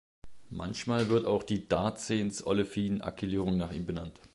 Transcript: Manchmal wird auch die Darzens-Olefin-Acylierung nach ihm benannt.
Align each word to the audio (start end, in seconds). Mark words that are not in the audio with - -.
Manchmal 0.49 1.09
wird 1.09 1.27
auch 1.27 1.43
die 1.43 1.67
Darzens-Olefin-Acylierung 1.67 3.55
nach 3.55 3.71
ihm 3.71 3.85
benannt. 3.85 4.19